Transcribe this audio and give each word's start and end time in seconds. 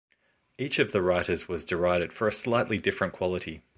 Each 0.57 0.79
of 0.79 0.93
the 0.93 1.01
writers 1.03 1.47
was 1.47 1.63
derided 1.63 2.11
for 2.11 2.27
a 2.27 2.31
slightly 2.33 2.79
different 2.79 3.13
quality. 3.13 3.61